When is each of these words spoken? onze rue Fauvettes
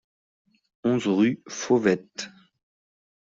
onze 0.83 1.07
rue 1.09 1.43
Fauvettes 1.47 2.31